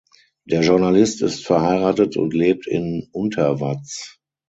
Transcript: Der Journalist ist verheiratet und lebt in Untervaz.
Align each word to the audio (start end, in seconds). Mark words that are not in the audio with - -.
Der 0.45 0.63
Journalist 0.63 1.21
ist 1.21 1.45
verheiratet 1.45 2.17
und 2.17 2.33
lebt 2.33 2.65
in 2.65 3.07
Untervaz. 3.11 4.17